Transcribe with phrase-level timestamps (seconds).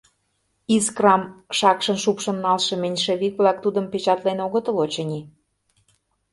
[0.75, 1.21] —«Искрам»
[1.57, 5.21] шакшын шупшын налше меньшевик-влак тудым печатлен огытыл, очыни.